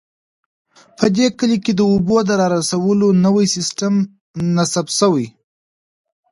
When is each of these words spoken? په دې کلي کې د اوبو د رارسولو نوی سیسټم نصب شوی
په 0.97 1.05
دې 1.15 1.27
کلي 1.37 1.57
کې 1.63 1.73
د 1.75 1.81
اوبو 1.91 2.17
د 2.25 2.29
رارسولو 2.41 3.07
نوی 3.25 3.45
سیسټم 3.55 3.93
نصب 4.55 4.87
شوی 4.99 5.27